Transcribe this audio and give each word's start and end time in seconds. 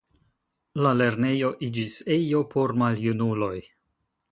La 0.85 0.93
lernejo 1.01 1.51
iĝis 1.69 1.99
ejo 2.17 2.43
por 2.55 2.75
maljunuloj. 2.85 3.55